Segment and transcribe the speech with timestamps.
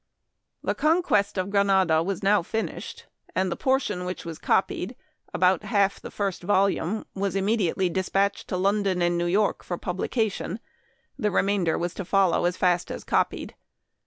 [0.63, 3.03] The" Conquest of Granada" was now fin ished,
[3.35, 4.95] and the portion which was copied—
[5.31, 9.99] about half the first volume— was immediately dispatched to London and New York for pub
[9.99, 10.59] lication, and
[11.19, 13.53] the remainder was to follow as fast as copied.